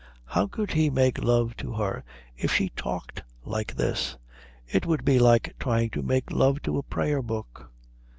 [0.25, 2.03] How could he make love to her
[2.35, 4.17] if she talked like this?
[4.67, 7.69] It would be like trying to make love to a Prayer book.